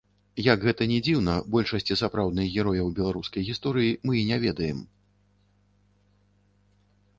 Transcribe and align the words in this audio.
Як 0.43 0.63
гэта 0.69 0.85
ні 0.91 0.95
дзіўна, 1.07 1.35
большасці 1.55 1.97
сапраўдных 2.01 2.47
герояў 2.61 2.89
беларускай 3.01 3.47
гісторыі 3.51 3.93
мы 4.09 4.19
і 4.23 4.27
не 4.33 4.43
ведаем. 4.47 4.83